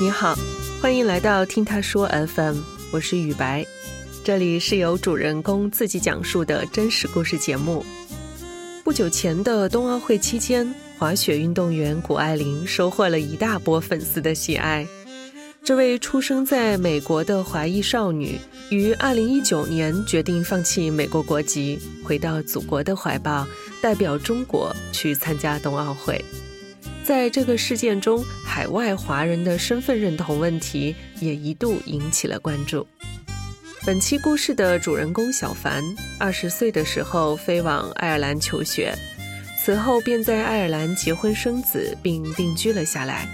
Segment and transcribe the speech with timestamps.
[0.00, 0.36] 你好，
[0.82, 2.56] 欢迎来到听他说 FM，
[2.90, 3.64] 我是雨白，
[4.24, 7.86] 这里是由主人公自己讲述的真实故事节目。
[8.82, 14.84] 不久前的冬奥会期间，滑雪运动员谷爱凌收获了一大波粉丝的喜爱。
[15.62, 18.36] 这位出生在美国的华裔少女，
[18.70, 23.46] 于2019年决定放弃美国国籍，回到祖国的怀抱，
[23.80, 26.22] 代表中国去参加冬奥会。
[27.04, 32.86] 在这个事件中，海外华人的身份认同问题也一度引起了关注。
[33.84, 35.84] 本期故事的主人公小凡，
[36.18, 38.96] 二十岁的时候飞往爱尔兰求学，
[39.62, 43.28] 此后便在爱尔兰结婚生子，并定居了下来。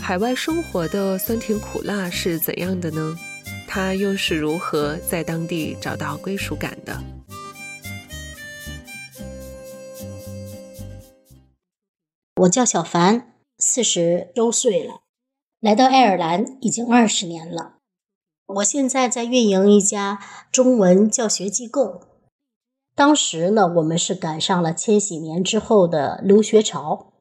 [0.00, 3.18] 海外生活的酸甜苦辣是怎样的呢？
[3.66, 7.02] 他又是如何在当地找到归属感的？
[12.42, 15.02] 我叫小凡，四十周岁了，
[15.60, 17.76] 来到爱尔兰已经二十年了。
[18.46, 20.18] 我现在在运营一家
[20.50, 22.00] 中文教学机构。
[22.96, 27.12] 当时呢，我们是赶上了千禧年之后的留学潮。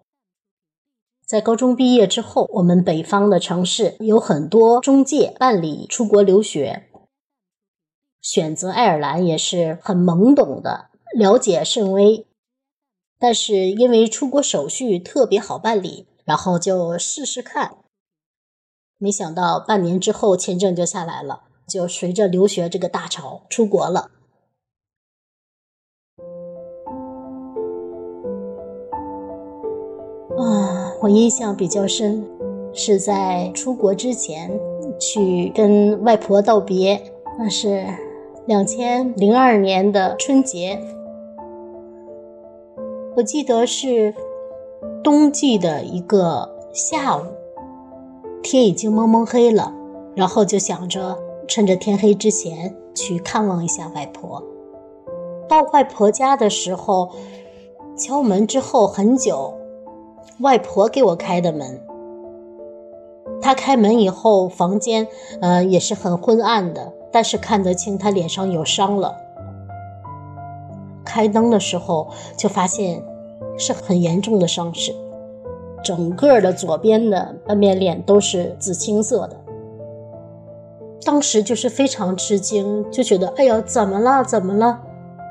[1.28, 6.90] 在高中毕业之后，我们北方的城市有很多中介办理出国留学，
[8.22, 12.26] 选择爱尔兰也是很懵懂的，了解甚微。
[13.22, 17.78] 但是因为出国手续特别好办理，然后就试试看。
[18.98, 24.10] 没想到半年之后签证就下来了，就随着留学这个大潮出国了。
[30.40, 32.26] 啊，我印象比较深，
[32.74, 34.50] 是在出国之前
[35.00, 37.86] 去跟外婆道别，那是
[38.48, 40.82] 两千零二年的春节。
[43.14, 44.16] 我记得是
[45.04, 47.24] 冬季的一个下午，
[48.42, 49.74] 天已经蒙蒙黑了，
[50.16, 54.42] 然后就想着趁着天黑之前去看望一下外婆。
[55.50, 57.10] 到外婆家的时候，
[57.98, 59.56] 敲门之后很久。
[60.40, 61.82] 外婆给我开的门，
[63.42, 65.08] 她开门以后，房间
[65.42, 69.18] 呃也是很昏暗的，但是看得清她脸上有伤了。
[71.12, 72.08] 开灯的时候
[72.38, 73.04] 就发现
[73.58, 74.94] 是很严重的伤势，
[75.84, 79.36] 整个的左边的半边脸都是紫青色的。
[81.04, 84.80] 当时就是非常吃惊，就觉得哎呀怎么了怎么了？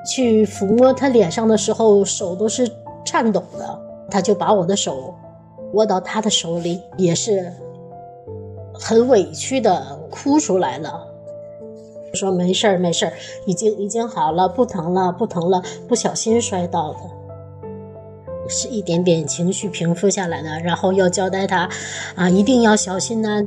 [0.06, 2.70] 去抚摸他脸上的时候，手都是
[3.02, 3.80] 颤抖的。
[4.10, 5.14] 他就把我的手
[5.72, 7.50] 握到他的手里，也是
[8.74, 11.06] 很委屈的哭出来了，
[12.14, 13.12] 说没事儿没事儿，
[13.46, 16.98] 已经已经好了，不疼了不疼了，不小心摔倒的，
[18.48, 21.68] 是一点点情绪平复下来的，然后要交代他
[22.16, 23.42] 啊，一定要小心呐。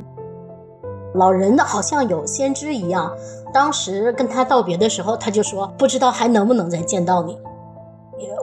[1.14, 3.14] 老人的好像有先知一样，
[3.52, 7.38] 当时跟他道别的时候，他就说不知道还能不能再见到你。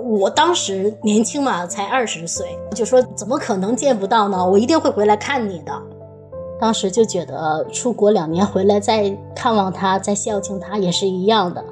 [0.04, 4.46] 我当时年轻嘛，才二十岁，就说怎么可能见不到呢？
[4.46, 5.74] 我一定会回来看你的。
[6.62, 11.66] 当时就觉得出国两年回来再看望他，再孝敬他也是一样的。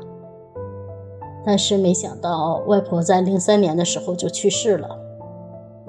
[1.46, 5.00] 但是没想到外婆在零三年的时候就去世了，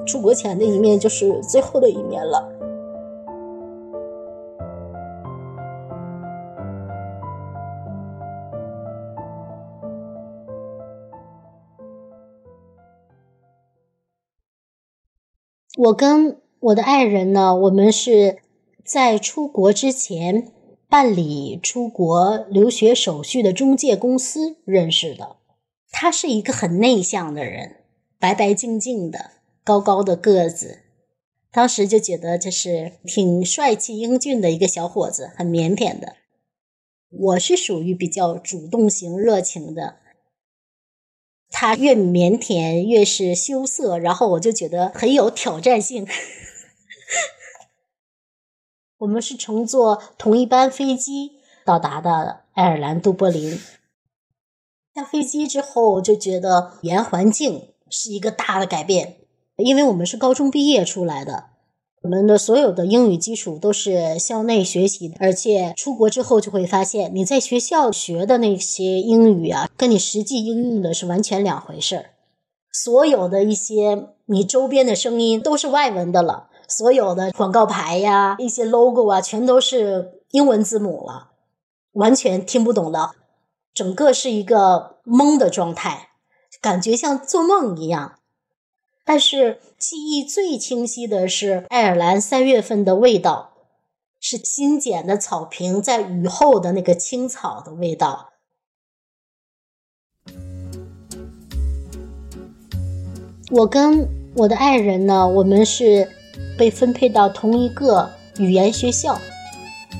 [0.06, 2.46] 出国前的一面就是最后的一面了。
[15.78, 18.36] 我跟我的爱人呢，我们是
[18.84, 20.52] 在出国之前
[20.88, 25.36] 办理出国留学手续的中介公司认识的。
[25.90, 27.76] 他是一个很内向的人，
[28.18, 29.32] 白白净净的，
[29.64, 30.80] 高高的个子。
[31.52, 36.14] 当时就觉得这是挺帅气英俊的一个小伙子，很腼腆的。
[37.10, 39.96] 我是属于比较主动型、热情的。
[41.50, 46.06] 他越腼腆，越是羞涩，然后我就觉得很有挑战性。
[49.00, 51.32] 我们是乘坐同一班飞机
[51.64, 53.58] 到达的爱尔兰都柏林。
[54.94, 59.16] 下飞机之后，就觉得语言环境是一个大的改变，
[59.56, 61.44] 因为我们是高中毕业出来的。
[62.02, 72.10] 我们的所有的英语基础都是校内学习的，而且出国之后就会发现，你在学校学的那些英语啊，跟你实际应用的是完全两回事儿。
[72.70, 81.32] 所有的一些你周边的声音都是外文的了，所有的广告牌呀、一些 logo 啊，全都是英文字母了，
[81.92, 83.10] 完全听不懂的，
[83.74, 86.10] 整个是一个懵的状态，
[86.60, 88.20] 感觉像做梦一样。
[89.04, 93.54] 但是记忆最清晰的是爱尔兰三月份的味道，
[94.20, 98.28] 是新剪的草坪在雨后的那个青草的味道。
[103.50, 106.08] 我跟我的爱人呢，我们是
[106.56, 109.20] 被分配到同一个语言学校。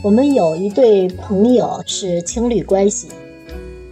[0.02, 3.08] 我们有一对朋友是情侣关系，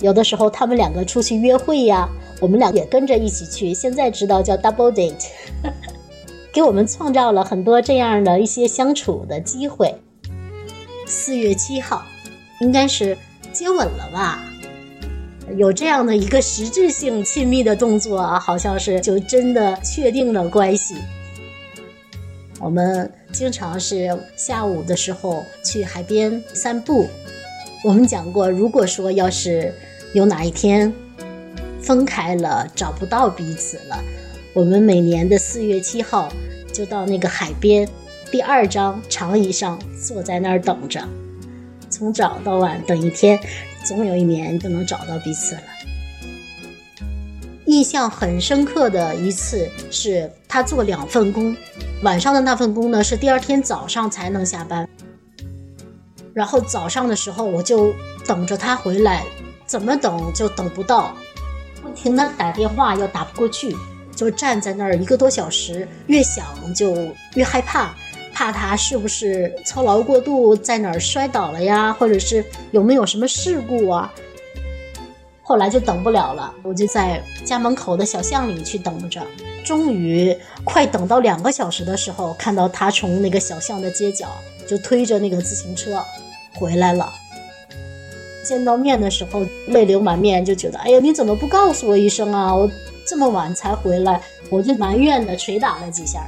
[0.01, 2.09] 有的时候他们两个出去约会呀，
[2.41, 3.75] 我们俩也跟着一起去。
[3.75, 5.27] 现在知道叫 double date，
[6.53, 9.95] 给我们创造了很多这样的一些相处的机会。
[11.07, 12.03] 四月七号，
[12.61, 13.17] 应该是
[13.53, 14.43] 接吻了吧？
[15.57, 20.95] 有这样的一个实质性亲密的动作啊，好像是就真的确定了关系。
[22.61, 27.09] 我们经常是下午的时候去海边散步。
[27.85, 29.73] 我们讲过，如果说要是
[30.13, 30.93] 有哪一天
[31.81, 34.03] 分开了，找不到彼此了，
[34.53, 36.33] 我们每年的四月七号
[36.73, 37.89] 就到那个海边
[38.31, 41.03] 第二张长椅上坐在那儿等着，
[41.89, 43.39] 从早到晚等一天。
[43.85, 45.63] 总有一年就能找到彼此了。
[47.67, 51.57] 印象很深刻的一次是他做两份工，
[52.03, 54.89] 晚上的那份工呢是第二天早上才能下班。
[56.33, 57.93] 然后早上的时候我就
[58.25, 59.25] 等着他回来，
[59.67, 61.13] 怎么等就等不到，
[61.83, 63.77] 不停的打电话又打不过去，
[64.15, 67.95] 就站在那儿一个多小时，越想就越害怕。
[68.33, 71.93] 怕他是不是操劳过度，在哪儿摔倒了呀？
[71.93, 74.13] 或者是有没有什么事故啊？
[75.43, 79.21] 后来就等不了了，我就在家门口的小巷里去等着。
[79.69, 80.35] 终于
[80.65, 84.29] 快等到两个小时的时候，看到他从那个小巷的街角
[84.67, 86.03] 就推着那个自行车
[86.55, 87.13] 回来了。
[88.43, 92.55] 见到面的时候泪流满面，就觉得哎呀，你怎么不告诉我一声啊？
[92.55, 92.67] 我
[93.07, 96.27] 这么晚才回来，我就埋怨的捶打了几下。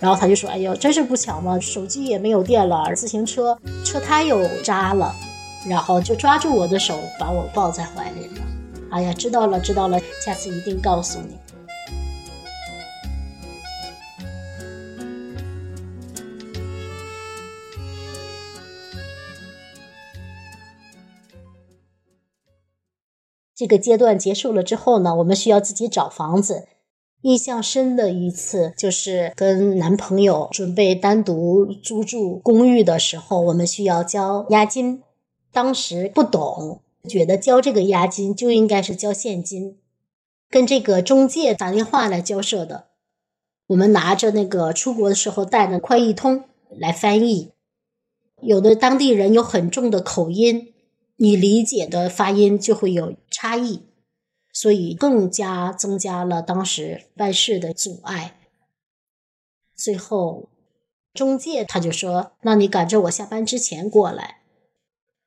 [0.00, 5.14] 然后他就说：“哎呦，真是不巧嘛，手机也没有电了，自行车车胎又扎了。”
[5.70, 8.42] 然后就抓住我的手，把我抱在怀里了。
[8.90, 11.36] 哎呀，知道了，知道了，下次一定告诉你。
[23.58, 26.68] 这个阶段结束了之后呢，我们需要自己找房子。
[27.22, 35.02] 印象深的一次，就是跟男朋友准备单独租住公寓的时候，我们需要交押金。
[35.50, 39.76] 当时不懂，觉得交这个押金就应该是交现金，
[40.48, 42.84] 跟这个中介打电话来交涉的。
[43.66, 47.50] 我们拿着那个出国的时候带的快译通来翻译，
[48.40, 50.72] 有的当地人有很重的口音，
[51.18, 53.84] 你理解的发音就会有差异。
[54.50, 58.40] 所以更加增加了当时办事的阻碍。
[59.76, 60.48] 最后，
[61.14, 64.38] 中介他就说：“那你赶着我下班之前过来。”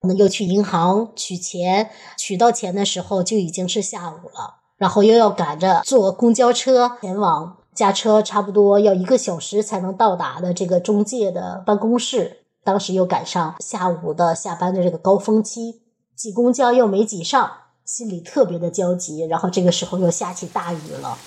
[0.03, 4.61] 那又去银行取钱，取到钱的时候就已经是下午了。
[4.75, 12.39] 然后又要赶着坐公交车前往驾车，差不多要一个小时才能到达的这个中介的办公室。
[12.63, 15.80] 当时又赶上下午的下班的这个高峰期，
[16.21, 17.51] 挤公交又没挤上。
[17.83, 21.17] 心里特别的焦急，然后这个时候又下起大雨了，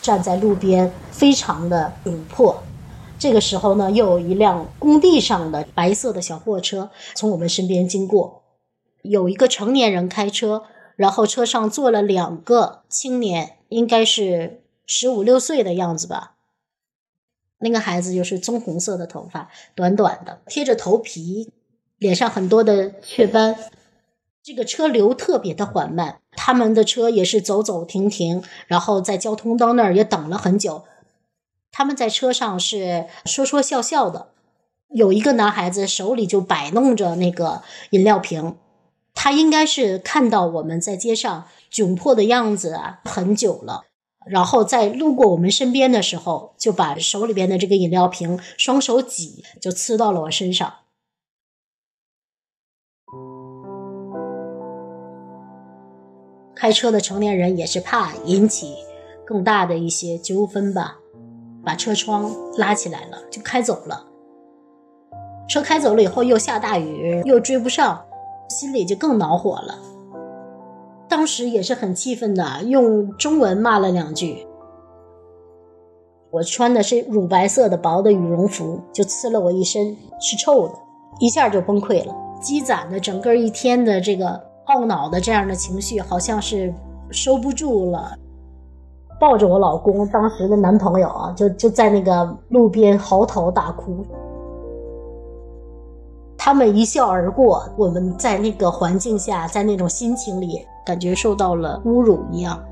[0.00, 2.62] 站在路边非常的窘迫。
[3.18, 8.44] 这个时候呢，又有一辆工地上的白色的小货车从我们身边经过，
[9.02, 10.62] 有一个成年人开车，
[10.94, 16.36] 然后车上坐了两个青年，应该是十五六岁的样子吧。
[17.60, 21.52] 那个孩子就是棕红色的头发，短短的，贴着头皮。
[21.98, 23.56] 脸上很多的雀斑，
[24.40, 30.84] 这个车流特别的缓慢，他们的车也是走走停停，然后在交通灯那儿也等了很久。
[31.72, 34.28] 他们在车上是说说笑笑的，
[34.90, 38.56] 有一个男孩子手里就摆弄着那个饮料瓶，
[39.12, 43.86] 他应该是看到我们在街上窘迫的样子很久了，
[44.28, 50.72] 然后在路过我们身边的时候，就把手里边的这个饮料瓶双手挤，就呲到了我身上。
[56.54, 58.74] 开车的成年人也是怕引起
[59.24, 60.98] 更大的一些纠纷吧，
[61.64, 64.06] 把车窗拉起来了就开走了。
[65.48, 68.04] 车开走了以后又下大雨，又追不上，
[68.50, 69.78] 心里就更恼火了。
[71.08, 74.46] 当时也是很气愤的，用中文骂了两句。
[76.30, 80.74] 我穿的是乳白色的薄的羽绒服，就呲了我一身，是臭的，
[81.20, 84.48] 一下就崩溃了，积攒的整个一天的这个。
[84.68, 86.70] 懊恼的这样的情绪好像是
[87.10, 88.14] 收不住了，
[89.18, 94.04] 抱着我老公当时的男朋友啊，就就在那个路边嚎啕大哭。
[96.40, 102.64] 他们一笑而过，我们在那个环境下，在那种心情里，感觉受到了侮辱一样。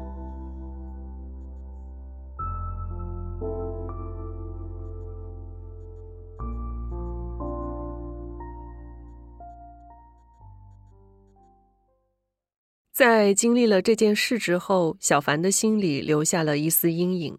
[12.95, 17.39] 在经历了这件事之后，小凡的心里留下了一丝阴影。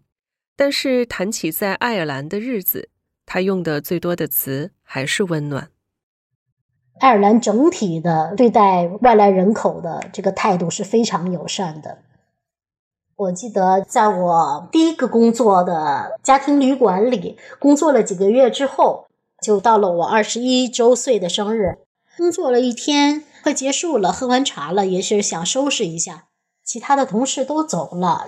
[0.54, 2.90] 但是谈起在爱尔兰的日子，
[3.26, 5.68] 他用的最多的词还是温暖。
[7.00, 11.98] 爱尔兰整体的对待外来人口的这个态度是非常友善的。
[13.16, 19.06] 我记得在我第一个工作的家庭旅馆里工作了几个月之后，
[19.42, 21.78] 就到了我二十一周岁的生日，
[22.16, 23.24] 工作了一天。
[23.40, 26.24] 快结束了，喝完茶了，也是想收拾一下。
[26.64, 28.26] 其他的同事都走了，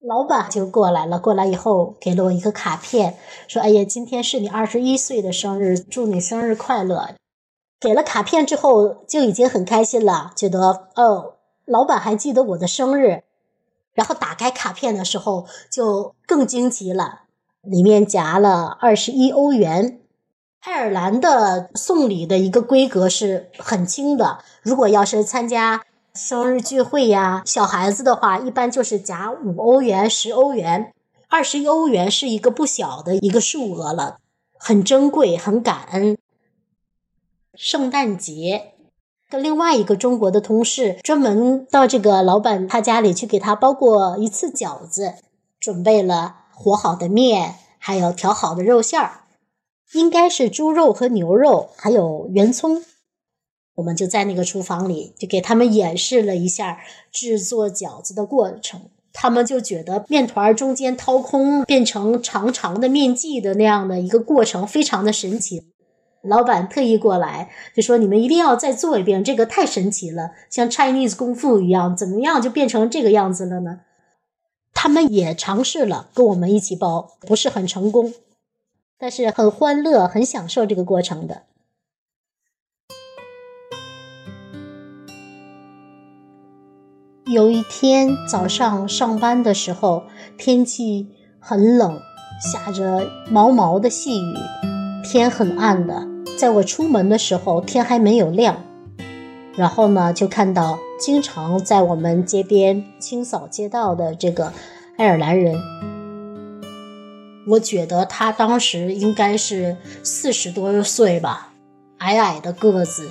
[0.00, 1.20] 老板就过来了。
[1.20, 7.10] 过来以后，给了我一个卡片，说：“哎呀，今天是你二十一岁的生日，祝你生日快乐。”
[7.80, 13.22] 给了卡片之后，就已经很开心了，觉得哦，老板还记得我的生日。
[13.94, 17.22] 然后打开卡片的时候，就更惊奇了，
[17.62, 20.00] 里面夹了二十一欧元。
[20.60, 25.82] 爱尔兰的送礼的一个规格是很轻的，如果要是参加
[26.14, 30.92] 生日聚会呀，小孩子的话，一般就是夹五欧元、十欧元、
[31.30, 34.18] 二十一欧元是一个不小的一个数额了，
[34.58, 36.18] 很珍贵，很感恩。
[37.62, 38.72] 圣诞节，
[39.28, 45.16] 跟另外一个中国的同事专门到这个老板他家里去给他包过一次饺子，
[45.60, 49.24] 准备了和好的面，还有调好的肉馅儿。
[49.92, 52.82] 应该是猪肉和牛肉，还有圆葱。
[53.74, 56.78] 我们就在那个厨房里，就给他们演示了一下
[57.12, 58.88] 制作饺子的过程。
[59.12, 65.69] 他们就觉得面团中间掏空变成长长的面剂的那样的一个过程非常的神奇。
[66.22, 73.80] 老板特意过来就说：“你们一定要再做一遍，这个太神奇了，像 Chinese 功夫一样，怎么样就变成这个样子了呢？”
[74.72, 78.14] 他们也尝试了跟我们一起包，不是很成功。
[78.98, 81.42] 但是很欢乐，很享受这个过程的。
[87.24, 90.02] 有一天早上上班的时候，
[90.36, 91.08] 天气
[91.38, 91.98] 很冷，
[92.52, 94.34] 下着毛毛的细雨，
[95.02, 96.09] 天很暗的。
[96.40, 98.64] 在我出门的时候，天还没有亮，
[99.56, 104.50] 然后呢，就看到经常在我们街边清扫街道的这个
[104.96, 105.60] 爱尔兰人。
[107.46, 111.52] 我觉得他当时应该是四十多岁吧，
[111.98, 113.10] 矮矮的个子，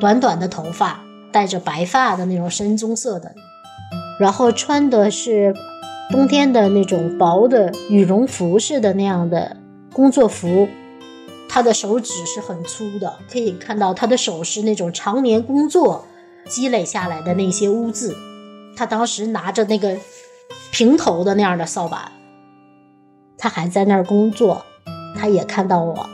[0.00, 3.34] 短短的头发，带着白发的那种深棕色的，
[4.18, 5.54] 然后穿的是
[6.10, 9.58] 冬天的那种薄的羽绒服似的那样的
[9.92, 10.66] 工作服。
[11.48, 16.04] 他的手指是很粗的，可以看到他的手是那种常年工作
[16.46, 18.16] 积累下来的那些污渍。
[18.76, 19.96] 他当时拿着那个
[20.70, 22.12] 平头的那样的扫把。
[23.38, 24.64] 他还在那儿工作，
[25.14, 26.08] 他也看到我，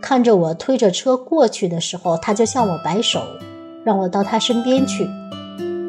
[0.00, 3.22] 看着我推着车过去的时候，他就向我摆手，
[3.84, 5.08] 让我到他身边去。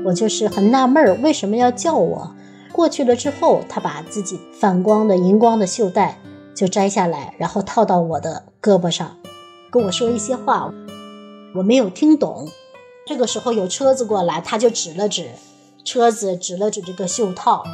[0.06, 2.36] 我就是很纳闷儿，为什么要叫我？
[2.72, 6.20] 过去了之后，他把自己反光的荧光的袖带
[6.54, 9.18] 就摘下来，然后套到我的胳膊上，
[9.70, 10.74] 跟我说一些话，
[11.54, 12.48] 我没有听懂。
[13.06, 15.32] 这个时候有车子过来，他就指了指
[15.84, 17.66] 车子，指了指这个袖套。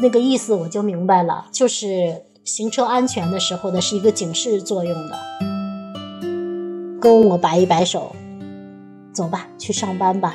[0.00, 5.18] 那个意思我就明白了，就是行车安全的时候的是一个警示作用的。
[6.98, 8.16] 跟我摆一摆手，
[9.12, 10.34] 走吧，去上班吧，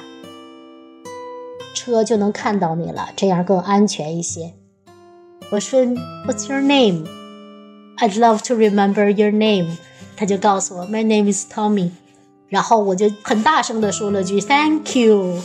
[1.74, 4.53] 车就能看到你了，这样更安全一些。
[5.51, 5.82] 我说
[6.27, 7.06] ，What's your name?
[8.01, 9.77] I'd love to remember your name。
[10.15, 11.91] 他就告诉我，My name is Tommy。
[12.48, 15.39] 然后我就很大声的说了句 Thank you。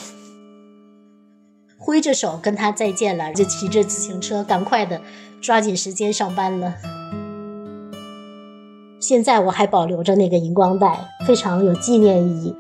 [1.77, 5.03] 挥着手跟他再见了，就骑着自行车赶快的
[5.43, 6.77] 抓紧时间上班了。
[9.01, 12.55] 现在我还保留着那个荧光带，非常有纪念意义。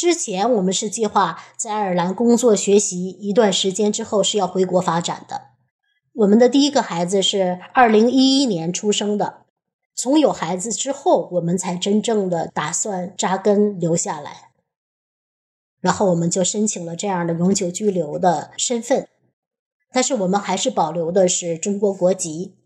[0.00, 5.48] 之前我们是计划在爱尔兰工作学习一段时间之后是要回国发展的。
[6.14, 9.42] 我们的第一个孩子是二零一一年出生的，
[9.94, 14.52] 从有孩子之后，我们才真正的打算扎根留下来。
[15.82, 19.06] 然后我们就申请了这样的永久居留的身份，
[19.92, 22.56] 但是我们还是保留的是中国国籍。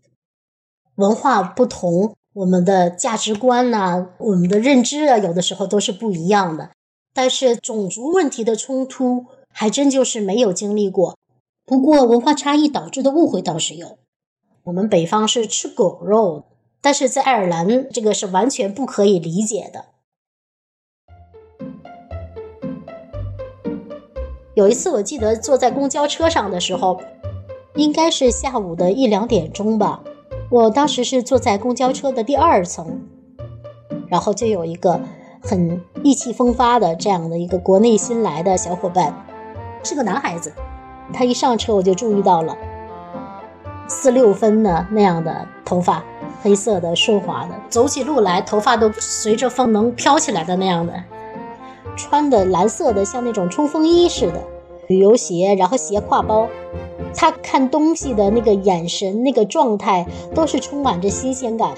[0.95, 6.71] 文化不同，我们的价值观呐，我们的认知啊，有的时候都是不一样的。
[7.15, 11.17] 但是种族问题的冲突还真就是没有经历过。
[11.65, 13.97] 不过文化差异导致的误会倒是有。
[14.65, 16.43] 我们北方是吃狗肉，
[16.81, 19.85] 但是在爱尔兰这个是完全不可以理解的。
[24.53, 26.99] 有一次我记得坐在公交车上的时候，
[27.75, 30.03] 应该是下午的一两点钟吧。
[30.51, 33.07] 我当时是坐在公交车的第二层，
[34.09, 34.99] 然后就有一个
[35.45, 39.13] 很意气风发的这样的一个国内新来的小伙伴，
[39.83, 40.51] 是个男孩子。
[41.13, 42.57] 他一上车我就注意到了，
[43.87, 46.03] 四六分的那样的头发，
[46.41, 50.93] 黑色的顺滑的，走起路来头发都随着风能飘起来的那样的，
[51.95, 54.41] 穿的蓝色的像那种冲锋衣似的
[54.87, 56.47] 旅游鞋，然后斜挎包。
[57.15, 61.71] 他看东西的那个眼神、那个状态，都是充满着新鲜感。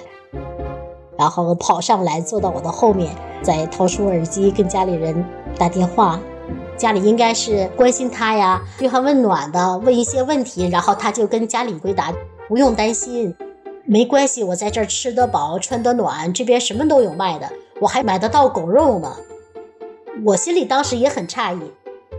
[1.18, 5.26] 然后跑上来，坐到我的后面，再掏出耳机跟家里人
[5.58, 6.20] 打电话。
[6.78, 10.70] 家里应该是关心他呀，嘘寒问暖的，问一些问题。
[10.70, 12.14] 然后他就跟家里回答
[12.48, 13.36] ：“不用担心，
[13.84, 17.50] 没关系，我在这儿吃得饱，穿得暖，这边什么都有卖的，
[17.82, 19.12] 我还买得到狗肉呢。”
[20.24, 21.62] 我心里当时也很诧异。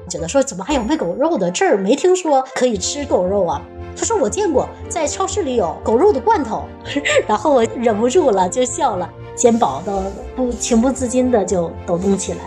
[0.09, 1.51] 觉得说怎么还有卖狗肉的？
[1.51, 3.63] 这儿没听说可以吃狗肉啊。
[3.99, 6.65] 他说我见过，在超市里有狗肉的罐头。
[7.27, 10.05] 然后我忍不住了，就笑了，肩膀都
[10.37, 12.39] 不情不自禁的就抖动起来。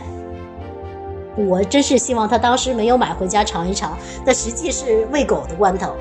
[1.36, 5.94] 我真是希望他当时没有买回家尝一尝，那实际是喂狗的罐头。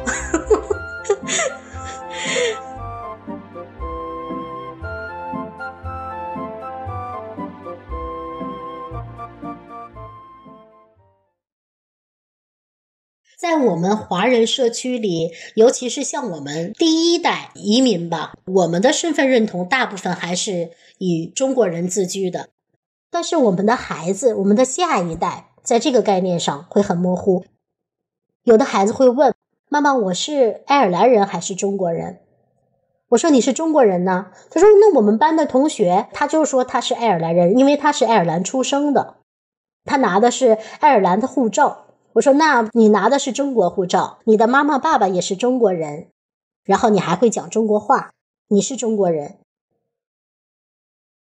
[13.51, 22.51] 在我们华人社区里，尤其是像我们第一代移民吧，我们的身份认同大部分还是以中国人自居的。
[23.11, 27.45] 但是我们的孩子，我们的下一代，在这个概念上会很模糊。
[28.45, 29.35] 有的孩子会问
[29.69, 32.21] 妈妈：“我是爱尔兰人还是中国人？”
[33.11, 39.17] 我说：“你是中国人呢。”他说：“那我们班的同学，他就说他是爱尔兰人，因为他是爱尔兰出生的，
[39.85, 46.09] 他拿的是爱尔兰的护照。”我说：“那你拿的是中国护照，你的妈妈爸爸也是中国人，
[46.65, 48.13] 然后你还会讲中国话，
[48.49, 49.39] 你是中国人。”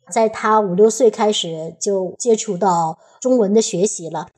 [0.08, 4.28] 在他五六岁开始就接触到中文的学习了，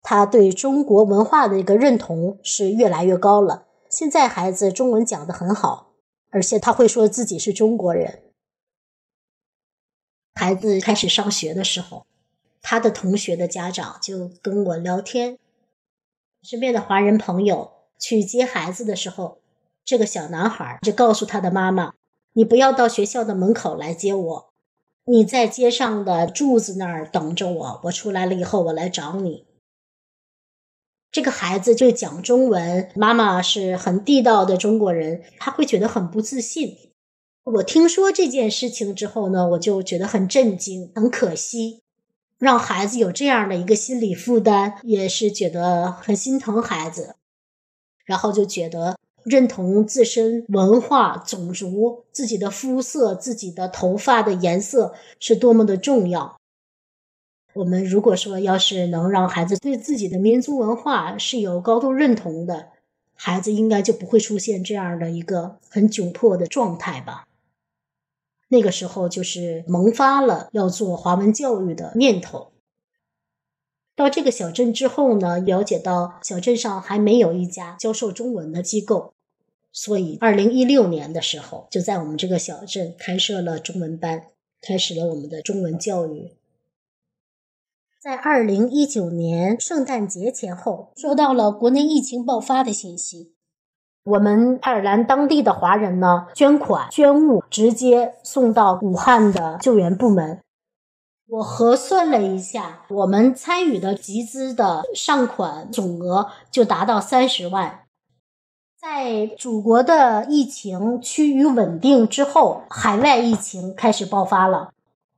[0.00, 3.66] 他对中国文化的一个认同是越来越高了。
[3.90, 5.92] 现在孩子中文讲得很好，
[6.30, 8.22] 而且他会说自己是中国人。
[10.32, 12.06] 孩子开始上学的时候，
[12.62, 15.38] 他的同学的家长就跟我聊天。
[16.42, 19.38] 身边的华人朋友去接孩子的时候，
[19.84, 21.94] 这个小男孩就告诉他的妈妈
[22.32, 24.50] ：“你不要到学校的门口来接我，
[25.04, 27.80] 你在街上的柱子那儿等着我。
[27.84, 29.44] 我出来了以后，我来找你。”
[31.12, 36.76] 这个孩子就讲中文，妈妈是很地道的中国人，他会觉得很不自信。
[37.42, 41.82] 我听说这件事情之后呢，我就觉得很震惊，很可惜。
[42.40, 47.14] 让孩子有这样的一个心理负担，也是觉得很心疼孩子，
[48.06, 56.38] 然后就觉得认同自身文化、种族、自己的肤色、自己的头发的颜色是多么的重要。
[57.52, 62.70] 我们如果说要是能让孩子对自己的民族文化是有高度认同的，
[63.14, 67.26] 孩子应该就不会出现这样的一个很窘迫的状态吧。
[68.52, 72.52] 那个时候就是萌发了要做华文教育的念头。
[73.94, 79.12] 到这个小镇之后呢，了解到小镇上还没有一家教授中文的机构，
[79.72, 84.26] 所以二零一六年的时候，就在我们这个小镇开设了中文班，
[84.60, 86.32] 开始了我们的中文教育。
[88.00, 93.34] 在二零一九年圣诞节前后，收到了国内疫情爆发的信息。
[94.04, 100.40] 我们爱尔兰当地的华人呢，捐款捐物直接送到武汉的救援部门。
[101.28, 107.80] 我核算了一下，我们参与的集资的上款总额就达到三十万。
[108.80, 114.72] 在祖国的疫情趋于稳定之后，海外疫情开始爆发了，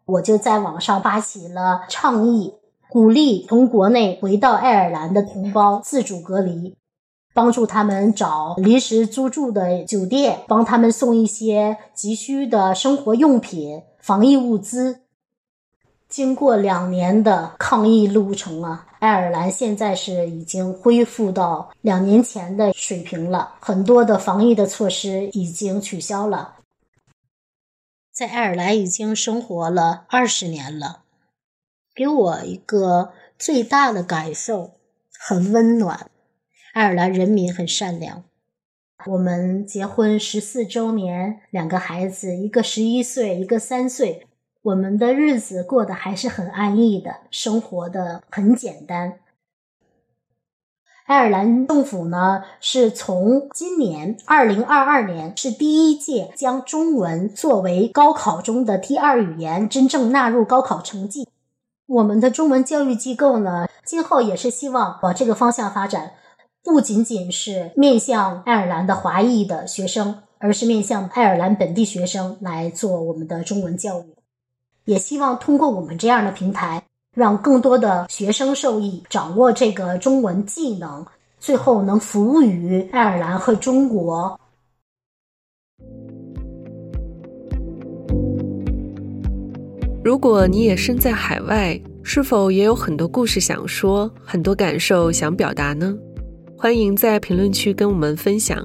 [0.04, 2.56] 我就在网上发起了倡议，
[2.90, 6.76] 鼓励从国内回到爱尔兰的同胞自主隔离。
[7.34, 15.00] 帮助他们找临时租住的酒店，帮他们送一些急需的生活用品、防疫物资。
[16.08, 26.56] 经过两年的抗疫路程啊，爱尔兰现在是已经恢复到两年前的水平了，很多的防疫的措施已经取消了。
[28.12, 31.04] 在爱尔兰已经生活了二十年了，
[31.94, 34.72] 给我一个最大的感受，
[35.18, 36.10] 很温暖。
[36.72, 38.24] 爱尔兰人民很善良。
[39.04, 44.26] 我们结婚十四周年，两个孩子，一个十一岁，一个三岁。
[44.62, 49.18] 我们的日子过得还是很安逸的，生活的很简单。
[51.04, 61.28] 爱尔兰政府呢，是从今年二零二二年是第一届将中文作为高考中的第二语言真正纳入高考成绩。
[61.84, 66.12] 我们的中文教育机构呢，今后也是希望往这个方向发展，
[66.64, 74.04] 不仅仅是面向爱尔兰的华裔的学生，而是面向爱尔兰本地学生来做我们的中文教育。
[74.84, 76.82] 也希望通过我们这样的平台。
[77.14, 81.04] 让更多的学生受益，掌握这个中文技能，
[81.38, 84.40] 最后能服务于爱尔兰和中国。
[90.02, 95.94] 如果你也身在海外，是否也有很多故事想说，很多感受想表达呢？
[96.62, 98.64] 欢迎在评论区跟我们分享。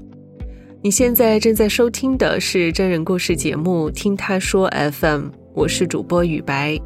[0.84, 5.22] 你现在正在收听的是真人故事节目《听他说 FM》，
[5.56, 6.80] 我是主播雨白。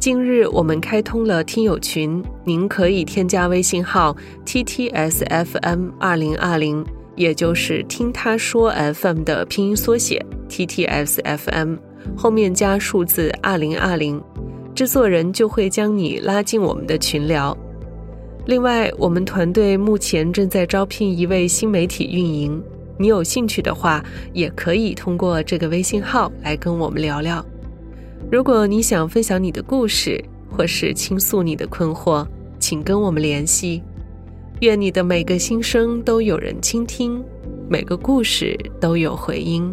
[0.00, 11.76] 近日，我们开通了听友群，您可以添加微信号 t t s f m 二零二零，也就是听他说 FM 的拼音缩写 t t s f m，
[12.16, 14.20] 后面加数字二零二零，
[14.74, 17.56] 制作人就会将你拉进我们的群聊。
[18.48, 22.62] 另外，我们团队目前正在招聘一位新媒体运营，
[22.96, 27.44] 你有兴趣的话，也可以通过这个微信号来跟我们聊聊。
[28.32, 32.26] 如果你想分享你的故事，或是倾诉你的困惑，
[32.58, 33.82] 请跟我们联系。
[34.60, 37.22] 愿你的每个心声都有人倾听，
[37.68, 39.70] 每个故事都有回音。